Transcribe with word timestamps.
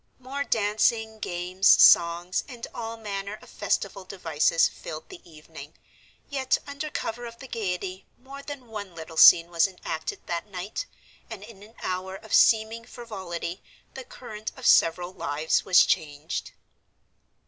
More 0.17 0.43
dancing, 0.43 1.19
games, 1.19 1.67
songs, 1.67 2.43
and 2.47 2.65
all 2.73 2.97
manner 2.97 3.37
of 3.39 3.51
festival 3.51 4.03
devices 4.03 4.67
filled 4.67 5.09
the 5.09 5.21
evening, 5.29 5.75
yet 6.27 6.57
under 6.65 6.89
cover 6.89 7.25
of 7.27 7.37
the 7.37 7.47
gaiety 7.47 8.07
more 8.17 8.41
than 8.41 8.65
one 8.65 8.95
little 8.95 9.15
scene 9.15 9.51
was 9.51 9.67
enacted 9.67 10.25
that 10.25 10.47
night, 10.47 10.87
and 11.29 11.43
in 11.43 11.61
an 11.61 11.75
hour 11.83 12.15
of 12.15 12.33
seeming 12.33 12.83
frivolity 12.83 13.61
the 13.93 14.03
current 14.03 14.51
of 14.57 14.65
several 14.65 15.13
lives 15.13 15.65
was 15.65 15.85
changed. 15.85 16.53